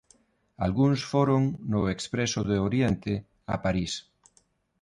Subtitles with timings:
[0.65, 3.13] Algúns foron no Expreso do Oriente
[3.53, 3.91] a París.